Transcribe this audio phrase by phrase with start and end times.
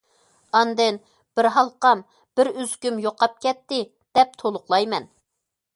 [0.59, 0.95] ئاندىن«
[1.39, 2.01] بىر ھالقام،
[2.41, 3.83] بىر ئۈزۈكۈم يوقاپ كەتتى»
[4.19, 5.09] دەپ تولۇقلايمەن.